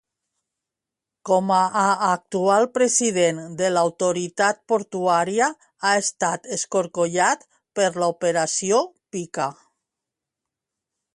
Com 1.29 1.51
a 1.57 1.81
actual 2.05 2.63
president 2.77 3.41
de 3.59 3.69
l'Autoritat 3.75 4.63
Portuària, 4.73 5.49
ha 5.89 5.91
estat 6.05 6.49
escorcollat 6.57 7.47
per 7.81 7.87
l'operació 8.05 8.81
Pika. 9.17 9.51